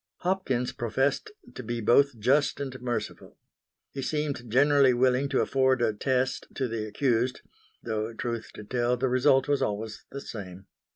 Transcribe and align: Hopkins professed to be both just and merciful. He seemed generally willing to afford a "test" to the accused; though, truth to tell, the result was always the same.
Hopkins 0.21 0.71
professed 0.73 1.29
to 1.53 1.61
be 1.61 1.79
both 1.79 2.17
just 2.17 2.59
and 2.59 2.81
merciful. 2.81 3.37
He 3.91 4.01
seemed 4.01 4.49
generally 4.51 4.95
willing 4.95 5.29
to 5.29 5.41
afford 5.41 5.79
a 5.83 5.93
"test" 5.93 6.47
to 6.55 6.67
the 6.67 6.87
accused; 6.87 7.41
though, 7.83 8.11
truth 8.11 8.49
to 8.55 8.63
tell, 8.63 8.97
the 8.97 9.07
result 9.09 9.47
was 9.47 9.61
always 9.61 10.05
the 10.09 10.21
same. 10.21 10.65